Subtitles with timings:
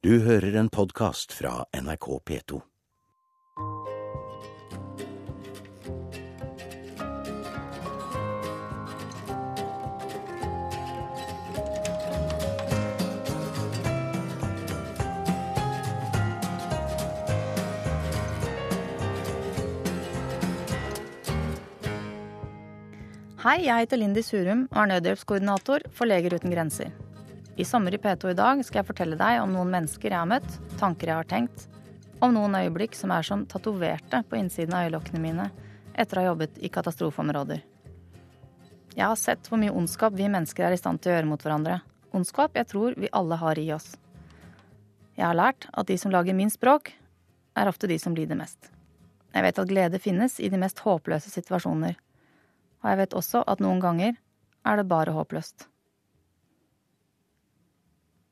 [0.00, 2.60] Du hører en podkast fra NRK P2.
[23.44, 26.88] Hei, jeg heter Lindy Surum og er nødhjelpskoordinator for Leger uten grenser.
[27.60, 30.28] I Sommer i P2 i dag skal jeg fortelle deg om noen mennesker jeg har
[30.30, 30.48] møtt,
[30.80, 31.66] tanker jeg har tenkt,
[32.24, 35.50] om noen øyeblikk som er som tatoverte på innsiden av øyelokkene mine
[35.92, 37.60] etter å ha jobbet i katastrofeområder.
[38.96, 41.44] Jeg har sett hvor mye ondskap vi mennesker er i stand til å gjøre mot
[41.44, 41.82] hverandre.
[42.16, 43.92] Ondskap jeg tror vi alle har i oss.
[45.20, 46.94] Jeg har lært at de som lager minst bråk,
[47.60, 48.72] er ofte de som lider mest.
[49.34, 52.00] Jeg vet at glede finnes i de mest håpløse situasjoner
[52.80, 54.16] og jeg vet også at noen ganger
[54.66, 55.66] er det bare håpløst.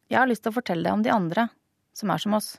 [0.09, 1.49] Jeg har lyst til å fortelle deg om de andre,
[1.93, 2.55] som er som oss,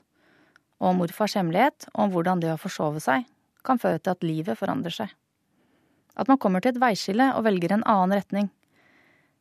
[0.78, 3.26] og om morfars hemmelighet, og om hvordan det å forsove seg
[3.66, 5.10] kan føre til at livet forandrer seg.
[6.16, 8.48] At man kommer til et veiskille og velger en annen retning.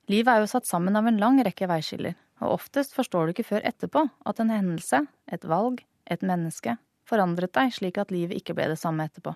[0.10, 3.48] Livet er jo satt sammen av en lang rekke veiskiller, og oftest forstår du ikke
[3.52, 8.56] før etterpå at en hendelse, et valg, et menneske, forandret deg slik at livet ikke
[8.58, 9.36] ble det samme etterpå.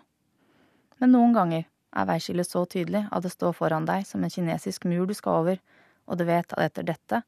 [0.98, 4.88] Men noen ganger er veiskillet så tydelig at det står foran deg som en kinesisk
[4.90, 5.62] mur du skal over,
[6.10, 7.22] og du vet at etter dette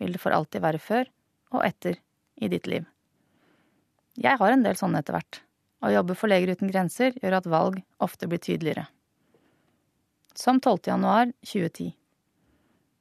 [0.00, 1.10] vil det for alltid være før
[1.52, 2.00] og etter
[2.40, 2.86] i ditt liv.
[4.20, 5.42] Jeg har en del sånne etter hvert.
[5.80, 8.86] Å jobbe for Leger uten grenser gjør at valg ofte blir tydeligere.
[10.36, 10.90] Som 12.
[10.92, 11.94] januar 2010.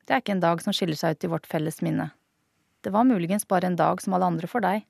[0.05, 2.09] Det er ikke en dag som skiller seg ut i vårt felles minne.
[2.81, 4.85] Det var muligens bare en dag som alle andre for deg.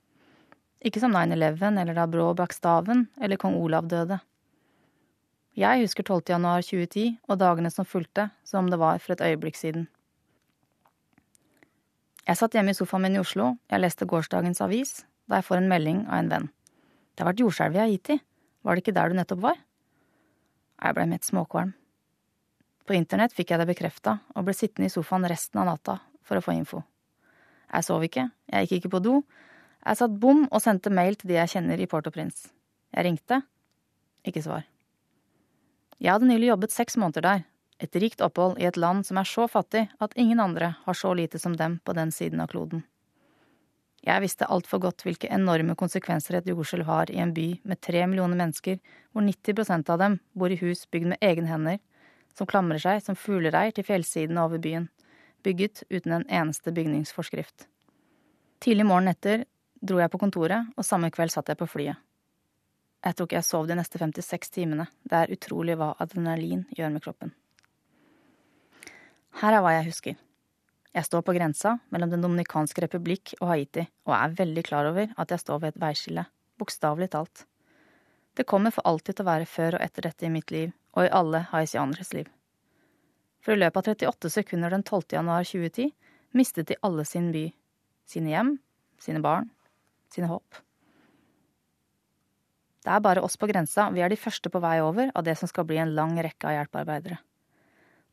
[0.86, 4.20] Ikke som 9-11 eller da Brå brakk staven eller kong Olav døde.
[5.60, 6.30] Jeg husker 12.
[6.30, 9.90] januar 2010 og dagene som fulgte, som om det var for et øyeblikk siden.
[12.30, 15.64] Jeg satt hjemme i sofaen min i Oslo, jeg leste gårsdagens avis, da jeg får
[15.64, 16.44] en melding av en venn.
[17.18, 18.18] Det har vært jordskjelv i Haiti,
[18.62, 19.58] var det ikke der du nettopp var?
[20.78, 21.72] Jeg blei mitt småkvalm.
[22.86, 26.38] På internett fikk jeg det bekrefta, og ble sittende i sofaen resten av natta for
[26.38, 26.84] å få info.
[27.74, 29.18] Jeg sov ikke, jeg gikk ikke på do,
[29.82, 32.52] jeg satt bom og sendte mail til de jeg kjenner i Port-au-Prince.
[32.94, 33.42] Jeg ringte,
[34.22, 34.70] ikke svar.
[35.98, 37.46] Jeg hadde nylig jobbet seks måneder der,
[37.80, 41.14] et rikt opphold i et land som er så fattig at ingen andre har så
[41.16, 42.84] lite som dem på den siden av kloden.
[44.04, 48.06] Jeg visste altfor godt hvilke enorme konsekvenser et jordskjelv har i en by med tre
[48.08, 48.80] millioner mennesker,
[49.12, 51.80] hvor 90% av dem bor i hus bygd med egne hender,
[52.36, 54.88] som klamrer seg som fuglereir til fjellsidene over byen,
[55.44, 57.68] bygget uten en eneste bygningsforskrift.
[58.64, 59.44] Tidlig morgenen etter
[59.80, 62.00] dro jeg på kontoret, og samme kveld satt jeg på flyet.
[63.00, 64.90] Jeg tror ikke jeg sov de neste 56 timene.
[65.08, 67.32] Det er utrolig hva adrenalin gjør med kroppen.
[69.38, 70.18] Her er hva jeg husker.
[70.90, 75.14] Jeg står på grensa mellom Den dominikanske republikk og Haiti, og er veldig klar over
[75.16, 76.26] at jeg står ved et veiskille,
[76.58, 77.46] bokstavelig talt.
[78.34, 81.06] Det kommer for alltid til å være før og etter dette i mitt liv, og
[81.06, 82.28] i alle haitianeres liv.
[83.46, 85.14] For i løpet av 38 sekunder den 12.
[85.14, 85.94] januar 2010
[86.36, 87.46] mistet de alle sin by,
[88.10, 88.58] sine hjem,
[89.00, 89.50] sine barn,
[90.12, 90.60] sine håp.
[92.80, 95.36] Det er bare oss på grensa, vi er de første på vei over av det
[95.38, 97.20] som skal bli en lang rekke av hjelpearbeidere.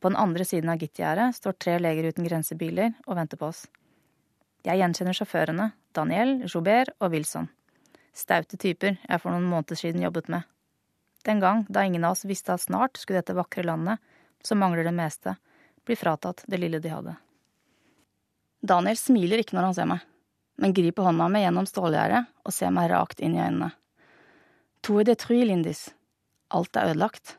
[0.01, 3.65] På den andre siden av gittgjerdet står tre Leger uten grensebiler og venter på oss.
[4.67, 7.49] Jeg gjenkjenner sjåførene, Daniel, Joubert og Wilson.
[8.17, 10.43] Staute typer jeg for noen måneder siden jobbet med.
[11.27, 14.03] Den gang da ingen av oss visste at snart skulle dette vakre landet,
[14.43, 15.37] som mangler det meste,
[15.87, 17.17] bli fratatt det lille de hadde.
[18.67, 20.05] Daniel smiler ikke når han ser meg,
[20.59, 23.71] men griper hånda mi gjennom stålgjerdet og ser meg rakt inn i øynene.
[24.87, 25.89] To de détruit, Lindis.
[26.55, 27.37] Alt er ødelagt.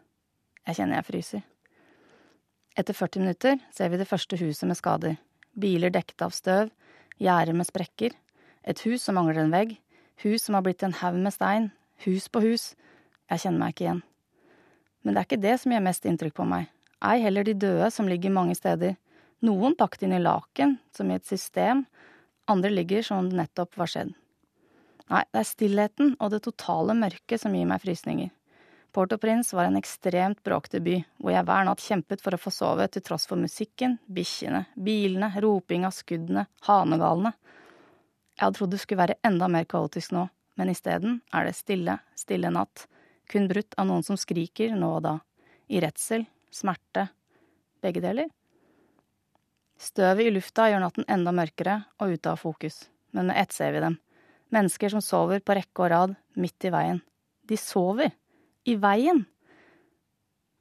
[0.68, 1.44] Jeg kjenner jeg fryser.
[2.78, 5.16] Etter 40 minutter ser vi det første huset med skader.
[5.58, 6.70] Biler dekket av støv,
[7.18, 8.14] gjerder med sprekker,
[8.62, 9.72] et hus som mangler en vegg,
[10.22, 11.72] hus som har blitt en haug med stein,
[12.06, 12.68] hus på hus.
[13.32, 14.04] Jeg kjenner meg ikke igjen.
[15.02, 16.70] Men det er ikke det som gjør mest inntrykk på meg,
[17.02, 18.94] ei heller de døde som ligger mange steder.
[19.42, 21.88] Noen pakket inn i laken, som i et system,
[22.46, 24.14] andre ligger som om det nettopp var skjedd.
[25.08, 28.30] Nei, det er stillheten og det totale mørket som gir meg frysninger.
[28.98, 32.88] Port-au-Prince var en ekstremt bråkete by, hvor jeg hver natt kjempet for å få sove
[32.90, 37.30] til tross for musikken, bikkjene, bilene, ropinga, skuddene, hanegalene.
[38.34, 40.26] Jeg hadde trodd det skulle være enda mer kaotisk nå,
[40.58, 42.88] men isteden er det stille, stille natt,
[43.30, 45.16] kun brutt av noen som skriker nå og da,
[45.70, 47.06] i redsel, smerte,
[47.86, 48.34] begge deler.
[49.78, 53.78] Støvet i lufta gjør natten enda mørkere og ute av fokus, men med ett ser
[53.78, 54.02] vi dem
[54.50, 57.06] Mennesker som sover på rekke og rad midt i veien.
[57.46, 58.18] De sover!
[58.68, 59.24] I veien!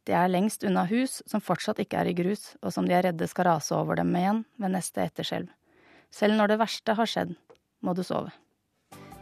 [0.06, 3.08] De er lengst unna hus som fortsatt ikke er i grus, og som de er
[3.08, 5.48] redde skal rase over dem igjen ved neste etterskjelv.
[6.14, 7.32] Selv når det verste har skjedd,
[7.82, 8.30] må du sove.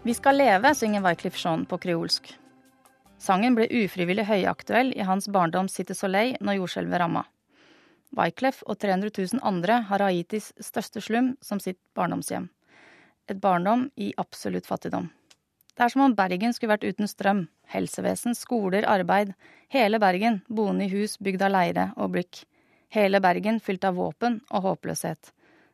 [0.04, 2.28] Vi skal leve, synger Wycliffe Jean på kreolsk.
[3.16, 7.24] Sangen ble ufrivillig høyaktuell i hans barndoms City Soleil når jordskjelvet ramma.
[8.14, 12.50] Wyclef og 300 000 andre har Haitis største slum som sitt barndomshjem.
[13.32, 15.08] Et barndom i absolutt fattigdom.
[15.74, 19.32] Det er som om Bergen skulle vært uten strøm, helsevesen, skoler, arbeid.
[19.74, 22.44] Hele Bergen boende i hus bygd av leire og blikk.
[22.94, 25.32] Hele Bergen fylt av våpen og håpløshet.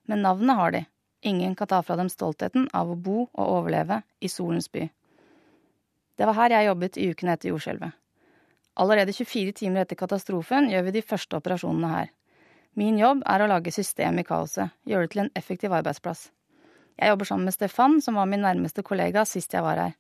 [0.09, 0.87] Men navnet har de,
[1.23, 4.87] Ingen kan ta fra dem stoltheten av å bo og overleve i solens by.
[6.17, 7.93] Det var her jeg jobbet i ukene etter jordskjelvet.
[8.81, 12.09] Allerede 24 timer etter katastrofen gjør vi de første operasjonene her.
[12.73, 16.31] Min jobb er å lage system i kaoset, gjøre det til en effektiv arbeidsplass.
[16.99, 19.97] Jeg jobber sammen med Stefan, som var min nærmeste kollega sist jeg var her.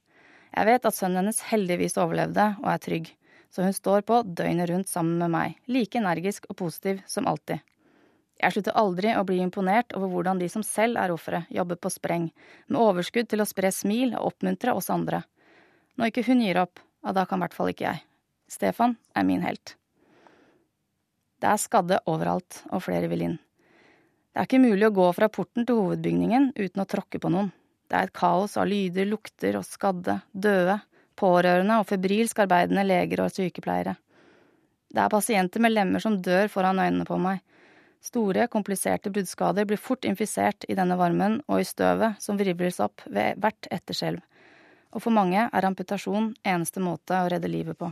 [0.50, 3.10] Jeg vet at sønnen hennes heldigvis overlevde og er trygg,
[3.54, 7.62] så hun står på døgnet rundt sammen med meg, like energisk og positiv som alltid.
[8.40, 11.92] Jeg slutter aldri å bli imponert over hvordan de som selv er ofre, jobber på
[11.92, 12.30] spreng,
[12.68, 15.22] med overskudd til å spre smil og oppmuntre oss andre.
[16.00, 18.02] Når ikke hun gir opp, ja, da kan i hvert fall ikke jeg.
[18.50, 19.76] Stefan er min helt.
[21.40, 23.38] Det er skadde overalt, og flere vil inn.
[24.30, 27.50] Det er ikke mulig å gå fra porten til hovedbygningen uten å tråkke på noen.
[27.90, 30.78] Det er et kaos av lyder, lukter og skadde, døde,
[31.18, 33.96] pårørende og febrilsk arbeidende leger og sykepleiere.
[34.90, 37.42] Det er pasienter med lemmer som dør foran øynene på meg,
[38.00, 43.02] Store, kompliserte bruddskader blir fort infisert i denne varmen og i støvet som vrivles opp
[43.04, 44.22] ved hvert etterskjelv,
[44.96, 47.90] og for mange er amputasjon eneste måte å redde livet på.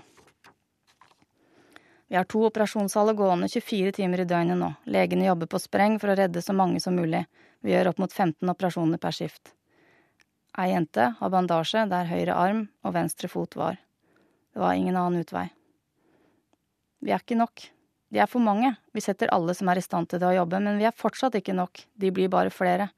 [2.09, 4.71] Vi har to operasjonssaler gående 24 timer i døgnet nå.
[4.89, 7.27] Legene jobber på spreng for å redde så mange som mulig.
[7.61, 9.53] Vi gjør opp mot 15 operasjoner per skift.
[10.59, 13.77] Ei jente har bandasje der høyre arm og venstre fot var.
[14.55, 15.51] Det var ingen annen utvei.
[17.05, 17.69] Vi er ikke nok.
[18.09, 20.63] De er for mange, vi setter alle som er i stand til det å jobbe,
[20.65, 22.89] men vi er fortsatt ikke nok, de blir bare flere.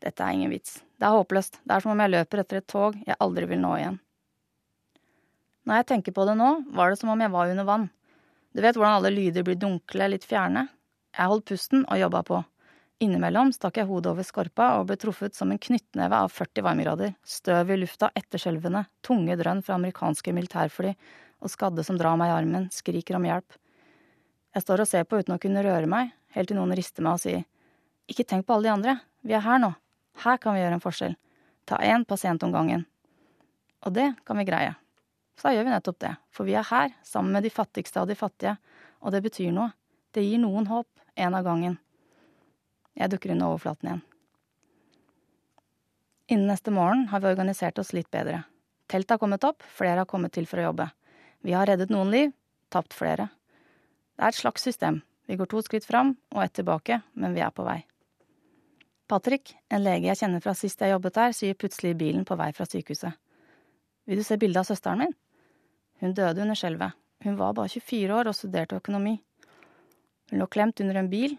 [0.00, 2.68] Dette er ingen vits, det er håpløst, det er som om jeg løper etter et
[2.70, 4.00] tog jeg aldri vil nå igjen.
[5.68, 7.86] Når jeg tenker på det nå, var det som om jeg var under vann.
[8.58, 10.64] Du vet hvordan alle lyder blir dunkle, litt fjerne?
[11.14, 12.38] Jeg holdt pusten og jobba på.
[13.06, 17.12] Innimellom stakk jeg hodet over skorpa og ble truffet som en knyttneve av 40 varmegrader,
[17.22, 22.34] støv i lufta etterskjelvende, tunge drønn fra amerikanske militærfly og skadde som drar meg i
[22.34, 23.60] armen, skriker om hjelp.
[24.58, 27.14] Jeg står og ser på uten å kunne røre meg, helt til noen rister meg
[27.14, 27.46] og sier
[28.10, 29.70] ikke tenk på alle de andre, vi er her nå,
[30.26, 31.14] her kan vi gjøre en forskjell,
[31.62, 32.88] ta én pasient om gangen.
[33.86, 34.74] Og det kan vi greie.
[35.38, 38.16] Så gjør vi nettopp det, for vi er her, sammen med de fattigste av de
[38.18, 38.56] fattige,
[38.98, 39.70] og det betyr noe,
[40.14, 41.76] det gir noen håp, en av gangen.
[42.98, 44.04] Jeg dukker under overflaten igjen.
[46.28, 48.42] Innen neste morgen har vi organisert oss litt bedre.
[48.90, 50.88] Teltet har kommet opp, flere har kommet til for å jobbe.
[51.46, 52.34] Vi har reddet noen liv,
[52.72, 53.28] tapt flere.
[54.18, 55.00] Det er et slags system.
[55.28, 57.78] Vi går to skritt fram og ett tilbake, men vi er på vei.
[59.08, 62.50] Patrick, en lege jeg kjenner fra sist jeg jobbet der, sier plutselig bilen på vei
[62.56, 63.14] fra sykehuset.
[64.08, 65.14] Vil du se bilde av søsteren min?
[65.98, 66.94] Hun døde under skjelvet.
[67.24, 69.16] Hun var bare 24 år og studerte økonomi.
[70.30, 71.34] Hun lå klemt under en bil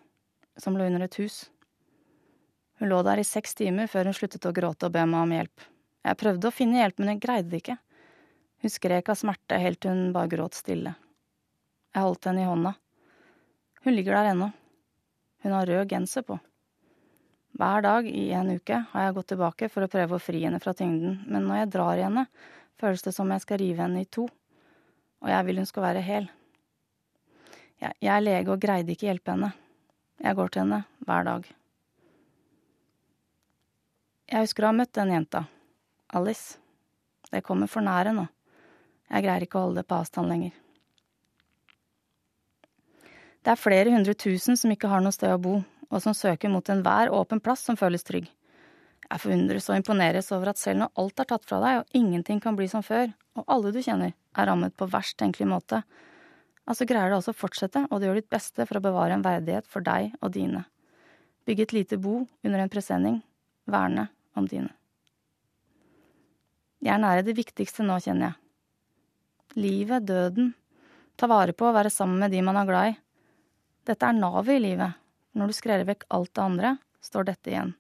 [0.60, 1.46] som lå under et hus.
[2.80, 5.36] Hun lå der i seks timer før hun sluttet å gråte og be meg om
[5.36, 5.68] hjelp.
[6.08, 7.78] Jeg prøvde å finne hjelp, men jeg greide det ikke.
[8.60, 10.96] Hun skrek av smerte helt til hun bare gråt stille.
[11.96, 12.76] Jeg holdt henne i hånda.
[13.84, 14.52] Hun ligger der ennå.
[15.44, 16.40] Hun har rød genser på.
[17.60, 20.60] Hver dag i en uke har jeg gått tilbake for å prøve å fri henne
[20.64, 22.26] fra tyngden, men når jeg drar i henne,
[22.80, 24.28] føles det som jeg skal rive henne i to,
[25.24, 26.30] og jeg vil hun skal være hel.
[27.80, 29.54] Jeg, er lege og greide ikke hjelpe henne.
[30.20, 31.46] Jeg går til henne hver dag.
[34.30, 35.46] Jeg husker å ha møtt den jenta,
[36.14, 36.60] Alice.
[37.32, 38.26] Det kommer for nære nå.
[39.10, 40.52] Jeg greier ikke å holde det på avstand lenger.
[43.40, 45.56] Det er flere hundre tusen som ikke har noe sted å bo,
[45.90, 48.28] og som søker mot enhver åpen plass som føles trygg.
[49.10, 52.42] Jeg forundres og imponeres over at selv når alt er tatt fra deg og ingenting
[52.44, 55.82] kan bli som før, og alle du kjenner er rammet på verst tenkelig måte,
[56.70, 59.26] altså greier du altså å fortsette, og du gjør ditt beste for å bevare en
[59.26, 60.68] verdighet for deg og dine.
[61.50, 63.18] Bygge et lite bo under en presenning,
[63.66, 64.06] verne
[64.38, 64.70] om dine.
[66.80, 68.38] Jeg er nære det viktigste nå, kjenner jeg.
[69.60, 70.54] Livet, døden,
[71.18, 72.98] ta vare på å være sammen med de man er glad i,
[73.90, 74.98] dette er navet i livet.
[75.34, 77.79] Når du skreller vekk alt det andre, står dette igjen.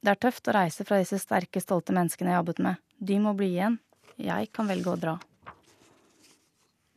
[0.00, 2.80] Det er tøft å reise fra disse sterke, stolte menneskene jeg jobbet med.
[2.96, 3.76] De må bli igjen.
[4.20, 5.18] Jeg kan velge å dra.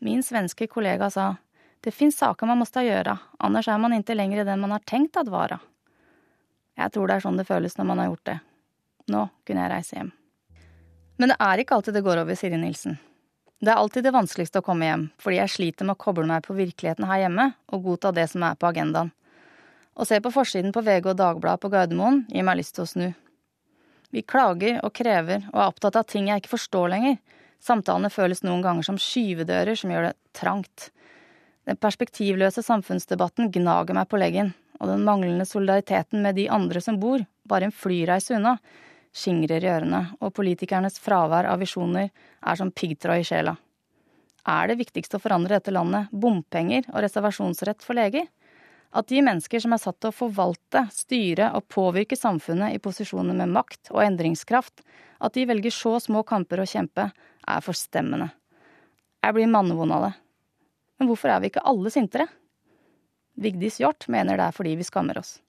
[0.03, 1.33] Min svenske kollega sa
[1.83, 5.19] det fins saker man måste gjøre, annars er man ikke lenger den man har tenkt
[5.19, 5.59] at vara.
[6.79, 8.37] Jeg tror det er sånn det føles når man har gjort det.
[9.11, 10.11] Nå kunne jeg reise hjem.
[11.19, 12.95] Men det er ikke alltid det går over, Siri Nilsen.
[13.63, 16.47] Det er alltid det vanskeligste å komme hjem, fordi jeg sliter med å koble meg
[16.47, 19.11] på virkeligheten her hjemme og godta det som er på agendaen.
[19.93, 22.89] Å se på forsiden på VG og Dagbladet på Gardermoen gir meg lyst til å
[22.89, 23.07] snu.
[24.13, 27.19] Vi klager og krever og er opptatt av ting jeg ikke forstår lenger.
[27.63, 30.89] Samtalene føles noen ganger som skyvedører som gjør det trangt.
[31.69, 36.97] Den perspektivløse samfunnsdebatten gnager meg på leggen, og den manglende solidariteten med de andre som
[36.99, 38.57] bor, bare en flyreise unna,
[39.15, 43.55] skingrer i ørene, og politikernes fravær av visjoner er som piggtråd i sjela.
[44.49, 48.27] Er det viktigste å forandre dette landet bompenger og reservasjonsrett for leger?
[48.93, 53.33] At de mennesker som er satt til å forvalte, styre og påvirke samfunnet i posisjoner
[53.37, 54.83] med makt og endringskraft,
[55.23, 57.07] at de velger så små kamper å kjempe,
[57.43, 58.29] er forstemmende.
[59.23, 60.13] Jeg blir mannevond av det.
[60.99, 62.27] Men hvorfor er vi ikke alle sintere?
[63.33, 65.39] Vigdis Hjort mener det er fordi vi skammer oss.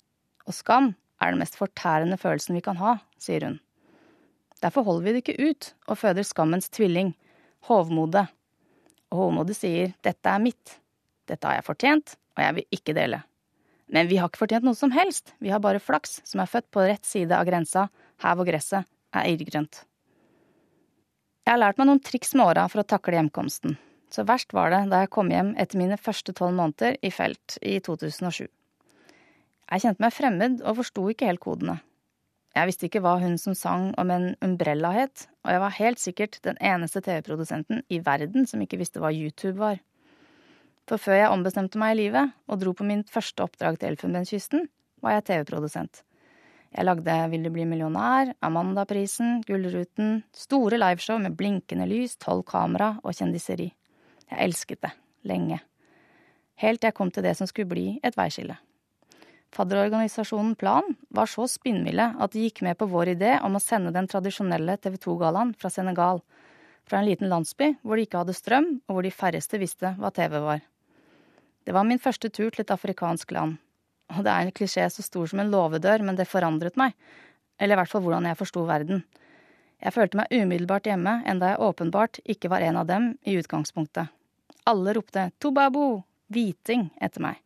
[0.49, 3.59] Og skam er den mest fortærende følelsen vi kan ha, sier hun.
[4.65, 7.13] Derfor holder vi det ikke ut og føder skammens tvilling,
[7.69, 8.25] hovmodet.
[9.13, 10.79] Og hovmodet sier dette er mitt,
[11.29, 13.21] dette har jeg fortjent, og jeg vil ikke dele.
[13.95, 16.67] Men vi har ikke fortjent noe som helst, vi har bare flaks som er født
[16.75, 17.87] på rett side av grensa,
[18.25, 19.85] her hvor gresset er irrgrønt.
[21.45, 23.77] Jeg har lært meg noen triks med åra for å takle hjemkomsten,
[24.11, 27.59] så verst var det da jeg kom hjem etter mine første tolv måneder i felt
[27.63, 28.49] i 2007.
[29.71, 31.79] Jeg kjente meg fremmed og forsto ikke helt kodene.
[32.55, 36.03] Jeg visste ikke hva hun som sang om en umbrella het, og jeg var helt
[36.03, 39.81] sikkert den eneste TV-produsenten i verden som ikke visste hva YouTube var.
[40.89, 44.67] For før jeg ombestemte meg i livet og dro på min første oppdrag til Elfenbenskysten,
[45.01, 46.03] var jeg TV-produsent.
[46.75, 52.97] Jeg lagde Vil du bli millionær, Amandaprisen, Gullruten, store liveshow med blinkende lys, tolv kamera
[53.05, 53.71] og kjendiseri.
[54.29, 54.91] Jeg elsket det,
[55.23, 55.61] lenge.
[56.61, 58.59] Helt til jeg kom til det som skulle bli et veiskille.
[59.55, 63.95] Fadderorganisasjonen Plan var så spinnville at de gikk med på vår idé om å sende
[63.95, 66.21] den tradisjonelle TV 2-gallaen fra Senegal,
[66.85, 70.11] fra en liten landsby hvor de ikke hadde strøm, og hvor de færreste visste hva
[70.11, 70.65] TV var.
[71.65, 73.57] Det var min første tur til et afrikansk land,
[74.13, 76.93] og det er en klisjé så stor som en låvedør, men det forandret meg,
[77.59, 79.05] eller i hvert fall hvordan jeg forsto verden.
[79.81, 84.13] Jeg følte meg umiddelbart hjemme, enda jeg åpenbart ikke var en av dem i utgangspunktet.
[84.69, 87.41] Alle ropte Tobabo, hviting, etter meg.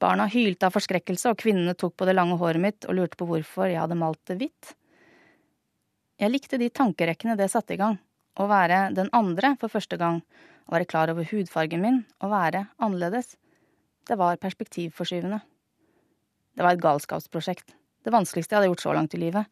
[0.00, 3.28] Barna hylte av forskrekkelse, og kvinnene tok på det lange håret mitt og lurte på
[3.28, 4.74] hvorfor jeg hadde malt det hvitt.
[6.20, 7.98] Jeg likte de tankerekkene det satte i gang.
[8.36, 10.22] Å være den andre for første gang,
[10.66, 13.34] å være klar over hudfargen min, å være annerledes.
[14.04, 15.40] Det var perspektivforskyvende.
[16.54, 17.74] Det var et galskapsprosjekt.
[18.04, 19.48] Det vanskeligste jeg hadde gjort så langt i livet.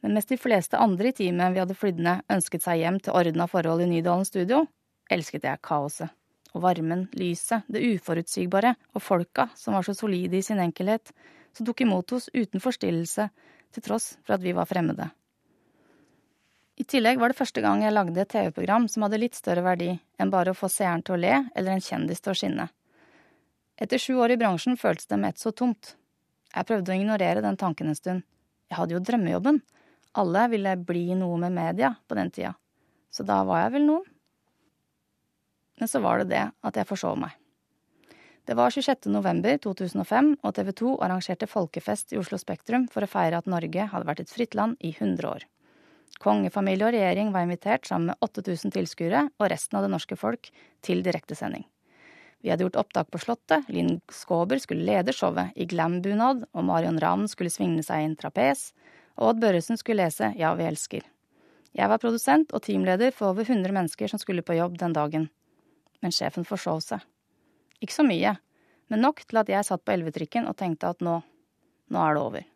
[0.00, 3.16] Men mens de fleste andre i teamet vi hadde flydd ned, ønsket seg hjem til
[3.16, 4.64] ordna forhold i Nydalen studio,
[5.10, 6.12] elsket jeg kaoset
[6.50, 11.12] og varmen, lyset, det uforutsigbare og folka som var så solide i sin enkelhet,
[11.54, 13.28] som tok imot oss uten forstillelse,
[13.70, 15.06] til tross for at vi var fremmede.
[16.80, 19.92] I tillegg var det første gang jeg lagde et TV-program som hadde litt større verdi
[20.18, 22.66] enn bare å få seeren til å le eller en kjendis til å skinne.
[23.80, 25.94] Etter sju år i bransjen føltes det med ett så tomt.
[26.52, 28.24] Jeg prøvde å ignorere den tanken en stund.
[28.68, 29.62] Jeg hadde jo drømmejobben.
[30.20, 32.52] Alle ville bli noe med media på den tida.
[33.10, 34.04] Så da var jeg vel noen.
[35.80, 37.32] Men så var det det at jeg forsov meg.
[38.44, 39.08] Det var 26.
[39.14, 43.88] november 2005, og TV 2 arrangerte folkefest i Oslo Spektrum for å feire at Norge
[43.92, 45.46] hadde vært et fritt land i 100 år.
[46.20, 50.50] Kongefamilie og regjering var invitert sammen med 8000 tilskuere og resten av det norske folk
[50.84, 51.64] til direktesending.
[52.40, 57.00] Vi hadde gjort opptak på Slottet, Linn Skåber skulle lede showet i glam-bunad, og Marion
[57.02, 58.70] Ravn skulle svinge seg i en trapes,
[59.20, 61.04] og Odd Børresen skulle lese Ja, vi elsker.
[61.76, 65.28] Jeg var produsent og teamleder for over 100 mennesker som skulle på jobb den dagen
[66.00, 67.04] men sjefen forsov seg.
[67.80, 68.34] Ikke så mye,
[68.92, 71.20] men nok til at jeg satt på elvetrikken og tenkte at nå,
[71.92, 72.46] nå er det over.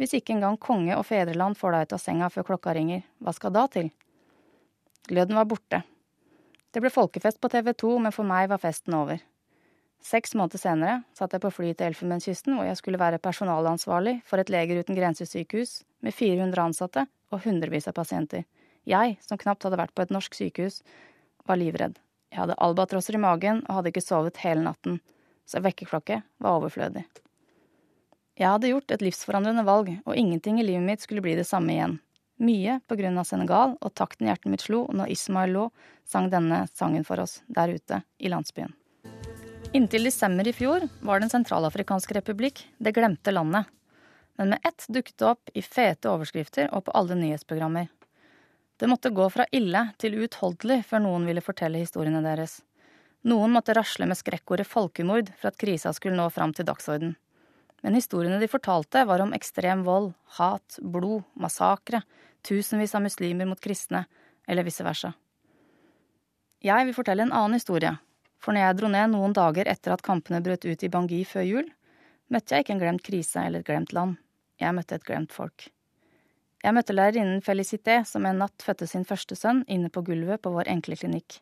[0.00, 3.34] Hvis ikke engang konge og fedreland får deg ut av senga før klokka ringer, hva
[3.36, 3.92] skal da til?
[5.06, 5.84] Gløden var borte.
[6.74, 9.20] Det ble folkefest på TV 2, men for meg var festen over.
[10.02, 14.42] Seks måneder senere satt jeg på fly til Elfenbenskysten, hvor jeg skulle være personalansvarlig for
[14.42, 18.42] et Leger uten grenser-sykehus med 400 ansatte og hundrevis av pasienter.
[18.90, 20.80] Jeg, som knapt hadde vært på et norsk sykehus,
[21.46, 21.94] var livredd.
[22.34, 24.98] Jeg hadde albatrosser i magen og hadde ikke sovet hele natten,
[25.46, 27.04] så vekkerklokke var overflødig.
[28.34, 31.70] Jeg hadde gjort et livsforandrende valg, og ingenting i livet mitt skulle bli det samme
[31.70, 32.00] igjen.
[32.44, 35.68] Mye på grunn av Senegal og takten hjertet mitt slo når Ismail Lo
[36.04, 38.74] sang denne sangen for oss der ute i landsbyen.
[39.74, 43.64] Inntil desember i fjor var Den sentralafrikanske republikk det glemte landet.
[44.36, 47.88] Men med ett dukket det opp i fete overskrifter og på alle nyhetsprogrammer.
[48.76, 52.60] Det måtte gå fra ille til uutholdelig før noen ville fortelle historiene deres.
[53.24, 57.14] Noen måtte rasle med skrekkordet folkemord for at krisa skulle nå fram til dagsorden.
[57.84, 62.02] Men historiene de fortalte, var om ekstrem vold, hat, blod, massakre,
[62.44, 64.04] tusenvis av muslimer mot kristne,
[64.46, 65.14] eller vice versa.
[66.64, 67.92] Jeg vil fortelle en annen historie,
[68.40, 71.46] for når jeg dro ned noen dager etter at kampene brøt ut i Bangui før
[71.48, 71.70] jul,
[72.32, 74.18] møtte jeg ikke en glemt krise eller et glemt land.
[74.60, 75.66] Jeg møtte et glemt folk.
[76.64, 80.52] Jeg møtte lærerinnen Felicité, som en natt fødte sin første sønn inne på gulvet på
[80.54, 81.40] vår enkle klinikk.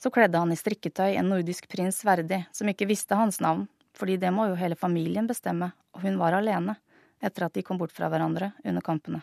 [0.00, 4.16] Så kledde han i strikketøy en nordisk prins verdig, som ikke visste hans navn, fordi
[4.16, 6.78] det må jo hele familien bestemme, og hun var alene,
[7.20, 9.20] etter at de kom bort fra hverandre under kampene.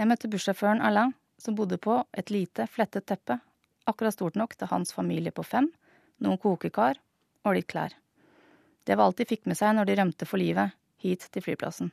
[0.00, 3.34] Jeg møtte bussjåføren Alain, som bodde på et lite, flettet teppe,
[3.84, 5.66] akkurat stort nok til hans familie på fem,
[6.24, 6.96] noen kokekar
[7.44, 7.92] og litt klær.
[8.88, 10.72] Det var alt de fikk med seg når de rømte for livet,
[11.04, 11.90] hit til flyplassen.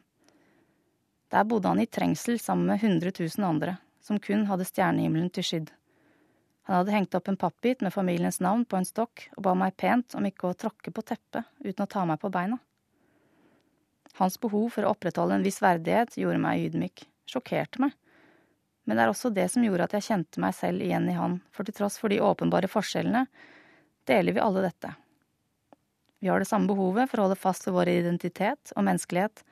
[1.35, 5.43] Der bodde han i trengsel sammen med 100 000 andre, som kun hadde stjernehimmelen til
[5.49, 5.73] skydd.
[6.71, 9.75] Han hadde hengt opp en pappbit med familiens navn på en stokk og ba meg
[9.75, 12.55] pent om ikke å tråkke på teppet uten å ta meg på beina.
[14.21, 17.95] Hans behov for å opprettholde en viss verdighet gjorde meg ydmyk, sjokkerte meg.
[18.87, 21.41] Men det er også det som gjorde at jeg kjente meg selv igjen i han,
[21.51, 23.25] for til tross for de åpenbare forskjellene
[24.07, 24.93] deler vi alle dette.
[26.23, 29.43] Vi har det samme behovet for å holde fast ved vår identitet og menneskelighet,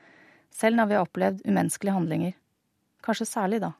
[0.55, 2.37] selv når vi har opplevd umenneskelige handlinger.
[3.05, 3.73] Kanskje særlig da.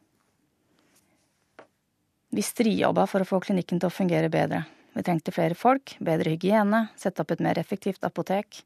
[2.36, 4.66] Vi strijobba for å få klinikken til å fungere bedre.
[4.96, 8.62] Vi trengte flere folk, bedre hygiene, sette opp et mer effektivt apotek.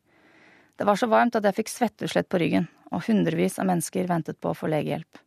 [0.79, 4.37] Det var så varmt at jeg fikk svetteutslett på ryggen, og hundrevis av mennesker ventet
[4.39, 5.19] på å få legehjelp.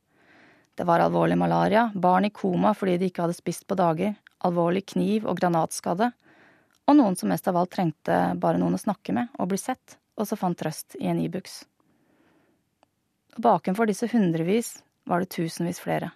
[0.81, 4.15] Det var alvorlig malaria, barn i koma fordi de ikke hadde spist på dager,
[4.49, 6.09] alvorlig kniv- og granatskade,
[6.89, 9.99] og noen som mest av alt trengte bare noen å snakke med og bli sett,
[10.17, 11.63] og så fant trøst i en Ibux.
[13.37, 16.15] E Bakenfor disse hundrevis var det tusenvis flere.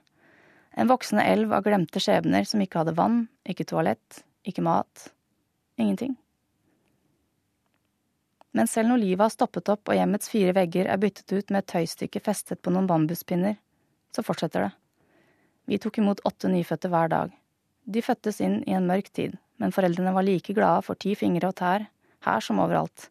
[0.73, 5.11] En voksende elv av glemte skjebner som ikke hadde vann, ikke toalett, ikke mat,
[5.77, 6.17] ingenting.
[8.57, 11.61] Men selv når livet har stoppet opp og hjemmets fire vegger er byttet ut med
[11.61, 13.59] et tøystykke festet på noen bambuspinner,
[14.17, 14.71] så fortsetter det.
[15.69, 17.35] Vi tok imot åtte nyfødte hver dag.
[17.85, 21.51] De fødtes inn i en mørk tid, men foreldrene var like glade for ti fingre
[21.51, 21.85] og tær,
[22.25, 23.11] her som overalt.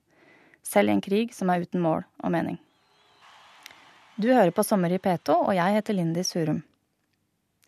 [0.66, 2.58] Selv i en krig som er uten mål og mening.
[4.18, 6.64] Du hører på Sommer i P2, og jeg heter Lindy Surum.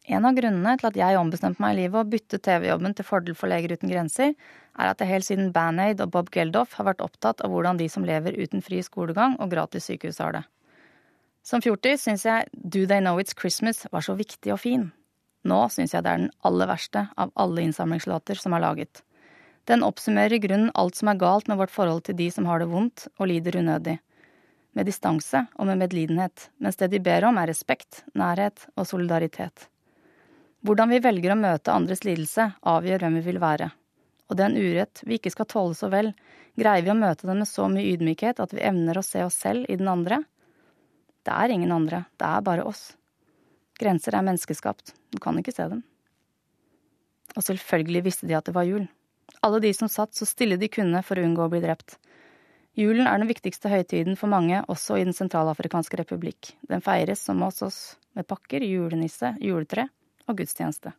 [0.08, 3.36] En av grunnene til at jeg ombestemte meg i livet og byttet TV-jobben til fordel
[3.36, 4.36] for Leger uten grenser,
[4.80, 7.90] er at jeg helt siden Band-Aid og Bob Geldof har vært opptatt av hvordan de
[7.92, 10.46] som lever uten fri skolegang og gratis sykehus har det.
[11.44, 14.90] Som fjortis syns jeg Do They Know It's Christmas var så viktig og fin.
[15.48, 19.04] Nå syns jeg det er den aller verste av alle innsamlingslåter som er laget.
[19.68, 22.64] Den oppsummerer i grunnen alt som er galt med vårt forhold til de som har
[22.64, 24.00] det vondt og lider unødig
[24.78, 29.68] med distanse og med medlidenhet, mens det de ber om er respekt, nærhet og solidaritet.
[30.68, 33.70] Hvordan vi velger å møte andres lidelse, avgjør hvem vi vil være.
[34.28, 36.10] Og den urett vi ikke skal tåle så vel,
[36.60, 39.38] greier vi å møte den med så mye ydmykhet at vi evner å se oss
[39.46, 40.20] selv i den andre?
[41.24, 42.98] Det er ingen andre, det er bare oss.
[43.80, 45.86] Grenser er menneskeskapt, du kan ikke se dem.
[47.38, 48.90] Og selvfølgelig visste de at det var jul.
[49.40, 51.96] Alle de som satt så stille de kunne for å unngå å bli drept.
[52.76, 56.58] Julen er den viktigste høytiden for mange, også i Den sentralafrikanske republikk.
[56.68, 57.80] Den feires som hos oss,
[58.18, 59.88] med pakker, julenisse, juletre
[60.28, 60.94] og gudstjeneste.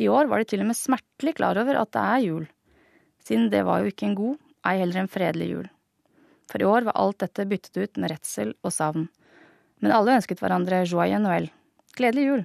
[0.00, 2.46] I år var de til og med smertelig klar over at det er jul,
[3.24, 5.66] siden det var jo ikke en god, ei heller en fredelig jul.
[6.50, 9.06] For i år var alt dette byttet ut med redsel og savn.
[9.80, 11.50] Men alle ønsket hverandre joie noël,
[11.96, 12.42] gledelig jul.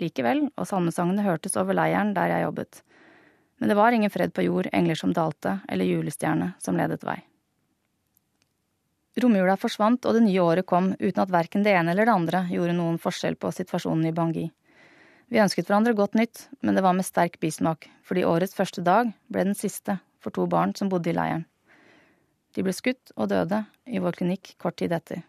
[0.00, 2.80] Likevel, og salmesangene hørtes over leiren der jeg jobbet.
[3.60, 7.20] Men det var ingen fred på jord, engler som dalte, eller julestjerne som ledet vei.
[9.20, 12.46] Romjula forsvant og det nye året kom uten at verken det ene eller det andre
[12.48, 14.46] gjorde noen forskjell på situasjonen i Bangui.
[15.32, 19.14] Vi ønsket hverandre godt nytt, men det var med sterk bismak, fordi årets første dag
[19.32, 21.46] ble den siste for to barn som bodde i leiren.
[22.52, 25.22] De ble skutt og døde i vår klinikk kort tid etter.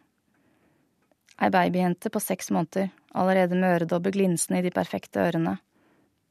[1.40, 5.56] Ei babyjente på seks måneder, allerede med øredobber glinsende i de perfekte ørene,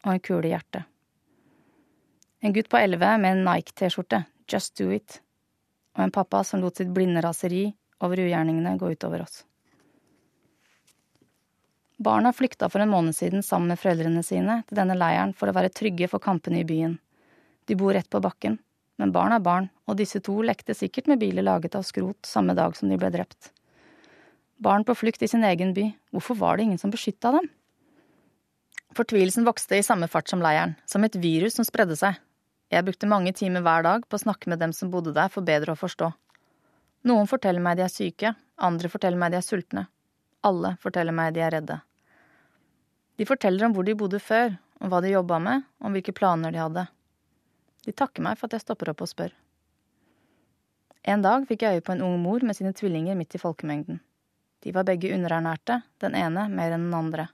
[0.05, 0.85] og en kule i hjertet.
[2.45, 5.23] En gutt på elleve med en Nike-T-skjorte, Just Do It,
[5.97, 7.71] og en pappa som lot sitt blinde raseri
[8.05, 9.47] over ugjerningene gå utover oss.
[12.03, 15.55] Barna flykta for en måned siden sammen med foreldrene sine til denne leiren for å
[15.55, 16.97] være trygge for kampene i byen.
[17.71, 18.57] De bor rett på bakken,
[18.99, 22.57] men barn er barn, og disse to lekte sikkert med biler laget av skrot samme
[22.59, 23.53] dag som de ble drept.
[24.63, 27.49] Barn på flukt i sin egen by, hvorfor var det ingen som beskytta dem?
[28.99, 32.19] Fortvilelsen vokste i samme fart som leiren, som et virus som spredde seg,
[32.73, 35.45] jeg brukte mange timer hver dag på å snakke med dem som bodde der, for
[35.45, 36.09] bedre å forstå.
[37.11, 39.83] Noen forteller meg de er syke, andre forteller meg de er sultne.
[40.49, 41.77] Alle forteller meg de er redde.
[43.23, 46.51] De forteller om hvor de bodde før, om hva de jobba med, om hvilke planer
[46.51, 46.83] de hadde.
[47.87, 49.37] De takker meg for at jeg stopper opp og spør.
[51.07, 54.01] En dag fikk jeg øye på en ung mor med sine tvillinger midt i folkemengden.
[54.67, 57.29] De var begge underernærte, den ene mer enn den andre.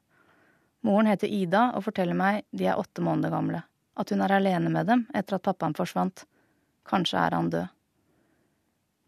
[0.85, 3.65] Moren heter Ida og forteller meg de er åtte måneder gamle
[3.99, 6.27] at hun er alene med dem etter at pappaen forsvant.
[6.85, 7.73] Kanskje er han død.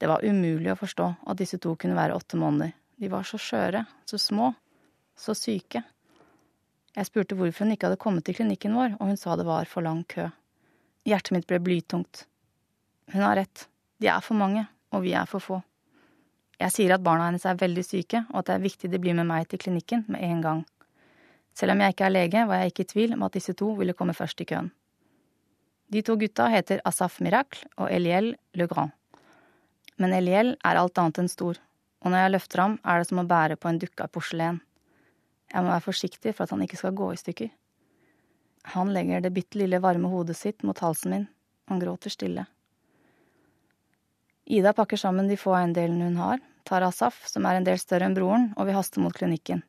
[0.01, 2.73] Det var umulig å forstå at disse to kunne være åtte måneder.
[2.97, 4.55] De var så skjøre, så små,
[5.17, 5.85] så syke.
[6.99, 9.69] Jeg spurte hvorfor hun ikke hadde kommet til klinikken vår, og hun sa det var
[9.71, 10.27] for lang kø.
[11.07, 12.25] Hjertet mitt ble blytungt.
[13.15, 13.69] Hun har rett.
[14.03, 15.61] De er for mange, og vi er for få.
[16.61, 19.17] Jeg sier at barna hennes er veldig syke, og at det er viktig de blir
[19.17, 20.61] med meg til klinikken med en gang.
[21.57, 23.71] Selv om jeg ikke er lege, var jeg ikke i tvil om at disse to
[23.79, 24.71] ville komme først i køen.
[25.91, 28.93] De to gutta heter Asaf Miracle og Eliel Le Grand.
[29.99, 31.59] Men Eliel er alt annet enn stor,
[32.01, 34.61] og når jeg løfter ham, er det som å bære på en dukke av porselen.
[35.51, 37.51] Jeg må være forsiktig for at han ikke skal gå i stykker.
[38.75, 41.27] Han legger det bitte lille varme hodet sitt mot halsen min,
[41.71, 42.45] han gråter stille.
[44.51, 48.09] Ida pakker sammen de få eiendelene hun har, tar Asaf, som er en del større
[48.09, 49.63] enn broren, og vi haster mot klinikken.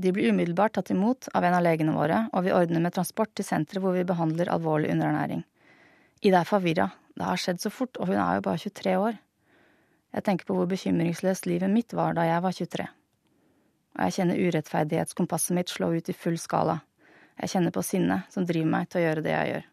[0.00, 3.32] De blir umiddelbart tatt imot av en av legene våre, og vi ordner med transport
[3.34, 5.42] til senteret hvor vi behandler alvorlig underernæring.
[6.20, 9.18] Ida er forvirra, det har skjedd så fort, og hun er jo bare 23 år.
[10.14, 12.86] Jeg tenker på hvor bekymringsløst livet mitt var da jeg var 23.
[13.96, 16.80] Og jeg kjenner urettferdighetskompasset mitt slå ut i full skala.
[17.40, 19.68] Jeg kjenner på sinnet som driver meg til å gjøre det jeg gjør.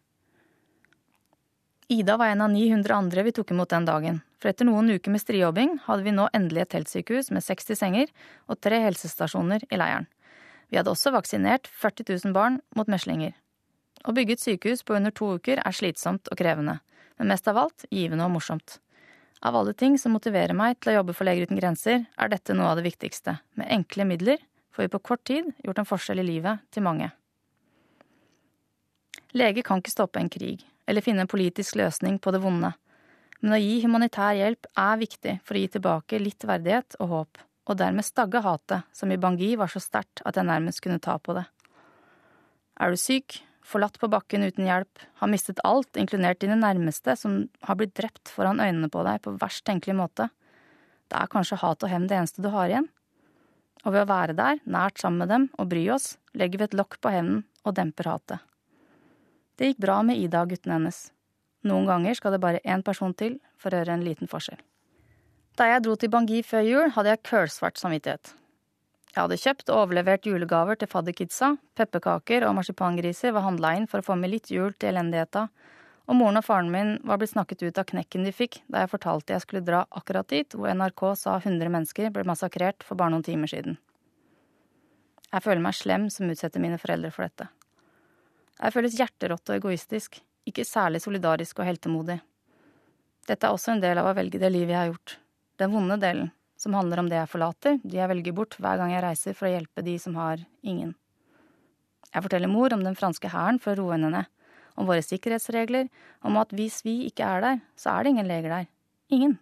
[1.88, 5.12] Ida var en av 900 andre vi tok imot den dagen, for etter noen uker
[5.12, 8.10] med strijobbing hadde vi nå endelig et teltsykehus med 60 senger
[8.46, 10.08] og tre helsestasjoner i leiren.
[10.68, 13.32] Vi hadde også vaksinert 40 000 barn mot meslinger.
[14.04, 16.76] Å bygge et sykehus på under to uker er slitsomt og krevende,
[17.16, 18.76] men mest av alt givende og morsomt.
[19.40, 22.56] Av alle ting som motiverer meg til å jobbe for Leger uten grenser, er dette
[22.56, 23.36] noe av det viktigste.
[23.58, 24.42] Med enkle midler
[24.74, 27.12] får vi på kort tid gjort en forskjell i livet til mange.
[29.36, 32.72] Leger kan ikke stoppe en krig, eller finne en politisk løsning på det vonde.
[33.38, 37.42] Men å gi humanitær hjelp er viktig for å gi tilbake litt verdighet og håp,
[37.68, 41.14] og dermed stagge hatet, som i Bangui var så sterkt at jeg nærmest kunne ta
[41.22, 41.44] på det.
[42.80, 47.42] Er du syk, forlatt på bakken uten hjelp, har mistet alt, inkludert dine nærmeste, som
[47.68, 50.30] har blitt drept foran øynene på deg på verst tenkelig måte,
[51.08, 52.88] Det er kanskje hat og hevn det eneste du har igjen.
[53.86, 56.74] Og ved å være der, nært sammen med dem og bry oss, legger vi et
[56.76, 58.42] lokk på hevnen og demper hatet.
[59.56, 61.10] Det gikk bra med Ida og guttene hennes.
[61.64, 64.60] Noen ganger skal det bare én person til for å gjøre en liten forskjell.
[65.56, 68.34] Da jeg dro til Bangui før jul, hadde jeg kølsvart samvittighet.
[69.14, 74.02] Jeg hadde kjøpt og overlevert julegaver til fadderkidsa, pepperkaker og marsipangriser var handla inn for
[74.02, 75.48] å få med litt jul til elendigheta,
[76.08, 78.92] og moren og faren min var blitt snakket ut av knekken de fikk da jeg
[78.94, 83.12] fortalte jeg skulle dra akkurat dit hvor NRK sa 100 mennesker ble massakrert for bare
[83.12, 83.76] noen timer siden.
[85.28, 87.50] Jeg føler meg slem som utsetter mine foreldre for dette.
[88.58, 90.16] Jeg føles hjerterått og egoistisk,
[90.48, 92.16] ikke særlig solidarisk og heltemodig.
[93.28, 95.18] Dette er også en del av å velge det livet jeg har gjort.
[95.60, 98.92] Den vonde delen, som handler om det jeg forlater, de jeg velger bort hver gang
[98.92, 100.94] jeg reiser for å hjelpe de som har ingen.
[102.10, 104.30] Jeg forteller mor om den franske hæren for å roe henne ned,
[104.78, 105.88] om våre sikkerhetsregler,
[106.26, 108.68] om at hvis vi ikke er der, så er det ingen leger der.
[109.14, 109.38] Ingen.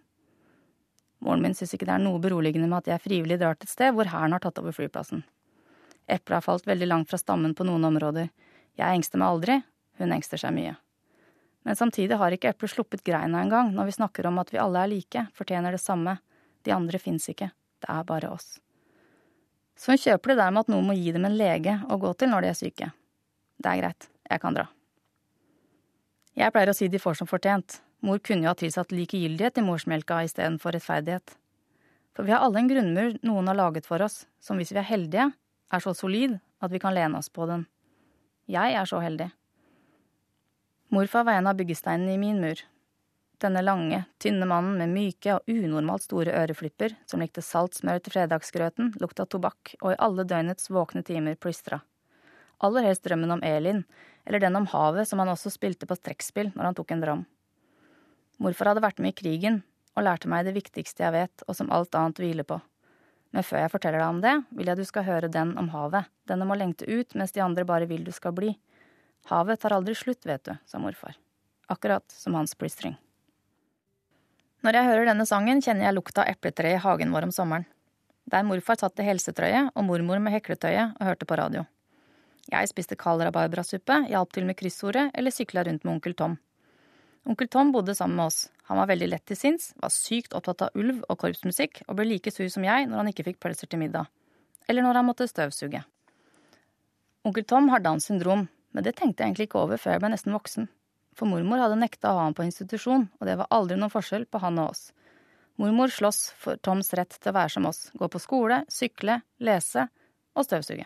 [1.21, 3.73] Moren min syns ikke det er noe beroligende med at jeg frivillig drar til et
[3.73, 5.23] sted hvor hæren har tatt over flyplassen.
[6.07, 8.29] Eplet har falt veldig langt fra stammen på noen områder,
[8.77, 9.55] jeg engster meg aldri,
[9.97, 10.75] hun engster seg mye.
[11.65, 14.83] Men samtidig har ikke eplet sluppet greina engang når vi snakker om at vi alle
[14.83, 16.19] er like, fortjener det samme,
[16.67, 17.49] de andre fins ikke,
[17.81, 18.57] det er bare oss.
[19.77, 22.13] Så hun kjøper det der med at noen må gi dem en lege å gå
[22.17, 22.91] til når de er syke.
[23.57, 24.67] Det er greit, jeg kan dra.
[26.37, 29.65] Jeg pleier å si de får som fortjent, mor kunne jo ha tilsatt likegyldighet i
[29.65, 31.33] morsmelka istedenfor rettferdighet.
[32.13, 34.89] For vi har alle en grunnmur noen har laget for oss, som hvis vi er
[34.89, 35.31] heldige,
[35.73, 37.65] er så solid at vi kan lene oss på den.
[38.49, 39.29] Jeg er så heldig.
[40.93, 42.61] Morfar var en av byggesteinene i min mur.
[43.37, 48.15] Denne lange, tynne mannen med myke og unormalt store øreflipper, som likte salt smør til
[48.15, 51.83] fredagsgrøten, lukta tobakk og i alle døgnets våkne timer plystra.
[52.65, 53.83] Aller helst drømmen om Elin,
[54.25, 57.23] eller den om havet som han også spilte på trekkspill når han tok en dram.
[58.41, 59.61] Morfar hadde vært med i krigen
[59.93, 62.57] og lærte meg det viktigste jeg vet, og som alt annet hviler på.
[63.37, 66.09] Men før jeg forteller deg om det, vil jeg du skal høre den om havet,
[66.25, 68.55] den om å lengte ut mens de andre bare vil du skal bli.
[69.29, 71.17] Havet tar aldri slutt, vet du, sa morfar.
[71.69, 72.97] Akkurat som hans plystring.
[74.65, 77.67] Når jeg hører denne sangen, kjenner jeg lukta av epletreet i hagen vår om sommeren.
[78.27, 81.63] Der morfar satt i helsetrøye og mormor med hekletøyet og hørte på radio.
[82.51, 86.37] Jeg spiste kald rabarbrasuppe, hjalp til med kryssordet eller sykla rundt med onkel Tom.
[87.27, 88.47] Onkel Tom bodde sammen med oss.
[88.71, 92.07] Han var veldig lett til sinns, var sykt opptatt av ulv og korpsmusikk, og ble
[92.07, 94.07] like sur som jeg når han ikke fikk pølser til middag.
[94.67, 95.83] Eller når han måtte støvsuge.
[97.27, 100.11] Onkel Tom har Downs syndrom, men det tenkte jeg egentlig ikke over før jeg ble
[100.15, 100.69] nesten voksen.
[101.17, 104.27] For mormor hadde nekta å ha ham på institusjon, og det var aldri noen forskjell
[104.29, 104.83] på han og oss.
[105.57, 109.87] Mormor slåss for Toms rett til å være som oss, gå på skole, sykle, lese
[110.37, 110.85] og støvsuge.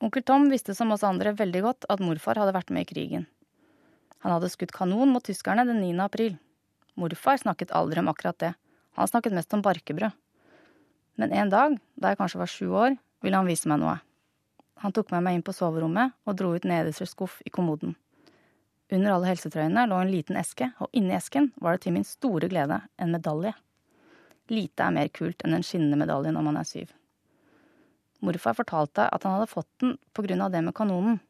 [0.00, 3.26] Onkel Tom visste som oss andre veldig godt at morfar hadde vært med i krigen.
[4.22, 5.96] Han hadde skutt kanon mot tyskerne den 9.
[6.04, 6.36] april.
[6.94, 8.52] Morfar snakket aldri om akkurat det.
[8.96, 10.14] Han snakket mest om barkebrød.
[11.18, 13.98] Men en dag, da jeg kanskje var sju år, ville han vise meg noe.
[14.80, 17.96] Han tok med meg inn på soverommet og dro ut nederste skuff i kommoden.
[18.90, 22.50] Under alle helsetrøyene lå en liten eske, og inni esken var det til min store
[22.50, 23.52] glede en medalje.
[24.50, 26.88] Lite er mer kult enn en skinnende medalje når man er syv.
[28.20, 31.20] Morfar fortalte at han hadde fått den på grunn av det med kanonen.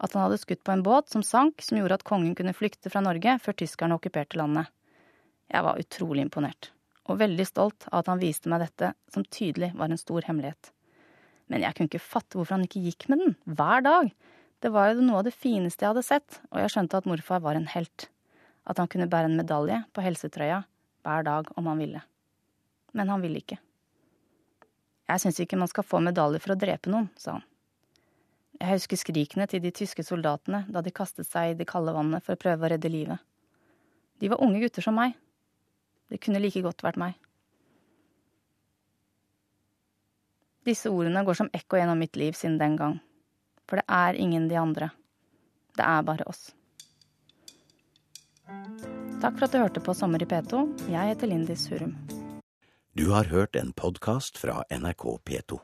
[0.00, 2.92] At han hadde skutt på en båt som sank, som gjorde at kongen kunne flykte
[2.92, 4.68] fra Norge før tyskerne okkuperte landet.
[5.50, 6.70] Jeg var utrolig imponert,
[7.08, 10.70] og veldig stolt av at han viste meg dette, som tydelig var en stor hemmelighet.
[11.50, 14.12] Men jeg kunne ikke fatte hvorfor han ikke gikk med den, hver dag.
[14.60, 17.40] Det var jo noe av det fineste jeg hadde sett, og jeg skjønte at morfar
[17.40, 18.10] var en helt.
[18.68, 20.62] At han kunne bære en medalje på helsetrøya
[21.06, 22.02] hver dag om han ville.
[22.92, 23.56] Men han ville ikke.
[25.10, 27.46] Jeg syns ikke man skal få medalje for å drepe noen, sa han.
[28.60, 32.22] Jeg husker skrikene til de tyske soldatene da de kastet seg i det kalde vannet
[32.26, 33.16] for å prøve å redde livet.
[34.20, 35.16] De var unge gutter som meg.
[36.12, 37.16] Det kunne like godt vært meg.
[40.68, 42.98] Disse ordene går som ekko gjennom mitt liv siden den gang.
[43.70, 44.90] For det er ingen de andre.
[45.78, 46.50] Det er bare oss.
[49.22, 50.64] Takk for at du hørte på Sommer i P2.
[50.90, 51.94] Jeg heter Lindis Hurum.
[52.98, 55.60] Du har hørt en podkast fra NRK P2.